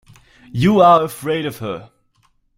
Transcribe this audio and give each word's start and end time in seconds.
You 0.51 0.79
are 0.81 1.03
afraid 1.03 1.45
of 1.45 1.59
her! 1.59 1.91